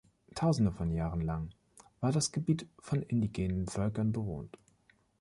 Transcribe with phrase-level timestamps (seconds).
[0.33, 1.51] Tausende von Jahren lang
[1.99, 4.57] war das Gebiet von indigenen Völkern bewohnt.